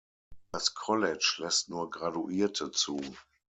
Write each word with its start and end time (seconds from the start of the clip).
Das 0.51 0.73
College 0.73 1.35
lässt 1.37 1.69
nur 1.69 1.91
Graduierte 1.91 2.71
zu. 2.71 2.99